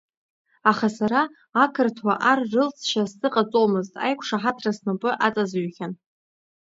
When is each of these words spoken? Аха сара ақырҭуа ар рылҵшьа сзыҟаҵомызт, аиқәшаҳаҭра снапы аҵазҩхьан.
Аха 0.71 0.87
сара 0.97 1.21
ақырҭуа 1.63 2.13
ар 2.31 2.39
рылҵшьа 2.51 3.03
сзыҟаҵомызт, 3.11 3.93
аиқәшаҳаҭра 4.05 4.71
снапы 4.77 5.09
аҵазҩхьан. 5.27 5.93